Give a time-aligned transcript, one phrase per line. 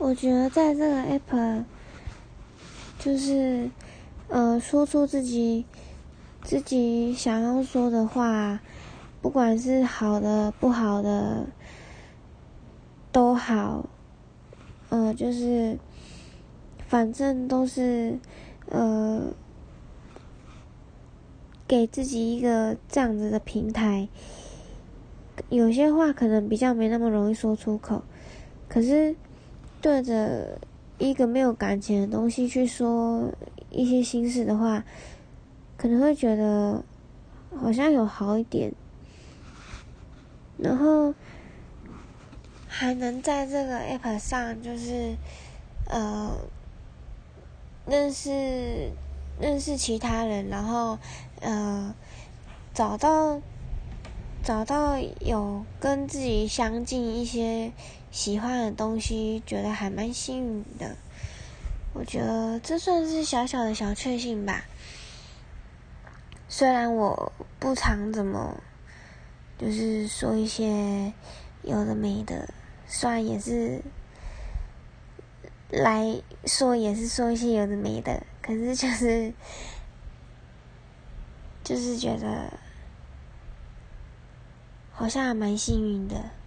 [0.00, 1.64] 我觉得在这个 app，
[2.98, 3.68] 就是
[4.28, 5.66] 呃，说出自己
[6.42, 8.60] 自己想要说的话，
[9.20, 11.46] 不管是好的不好的
[13.12, 13.84] 都好，
[14.88, 15.78] 呃，就是
[16.88, 18.18] 反正都是
[18.70, 19.34] 呃，
[21.68, 24.08] 给自己一个这样子的平台。
[25.50, 28.02] 有些话可能比较没那么容易说出口，
[28.66, 29.14] 可是。
[29.80, 30.58] 对着
[30.98, 33.32] 一个没有感情的东西去说
[33.70, 34.84] 一些心事的话，
[35.76, 36.84] 可能会觉得
[37.56, 38.72] 好像有好一点，
[40.58, 41.14] 然后
[42.66, 45.16] 还能在这个 app 上就是
[45.86, 46.36] 呃
[47.86, 48.92] 认识
[49.40, 50.98] 认识其他人，然后
[51.40, 51.94] 呃
[52.74, 53.40] 找到
[54.42, 57.72] 找到有跟自己相近一些。
[58.12, 60.96] 喜欢的东西，觉得还蛮幸运的。
[61.92, 64.64] 我觉得这算是小小的小确幸吧。
[66.48, 68.60] 虽然我不常怎么，
[69.56, 71.12] 就是说一些
[71.62, 72.52] 有的没的，
[72.88, 73.80] 虽然也是
[75.68, 79.32] 来说也是说一些有的没的，可是就是
[81.62, 82.52] 就是觉得
[85.00, 86.39] 好像还蛮幸运的。